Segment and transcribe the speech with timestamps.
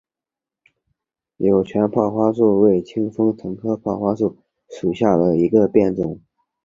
[1.37, 4.35] 有腺泡花树为清风藤科泡花树
[4.67, 6.19] 属下的一个变种。